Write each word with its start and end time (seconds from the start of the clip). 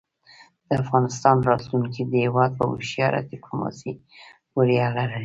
د 0.67 0.69
افغانستان 0.83 1.37
راتلونکی 1.49 2.01
د 2.07 2.13
هېواد 2.25 2.51
په 2.59 2.63
هوښیاره 2.71 3.19
دیپلوماسۍ 3.31 3.91
پورې 4.51 4.75
اړه 4.87 5.03
لري. 5.11 5.19